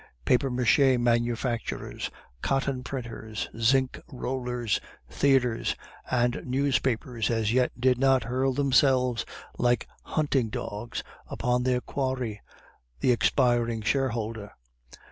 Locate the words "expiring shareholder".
13.11-14.51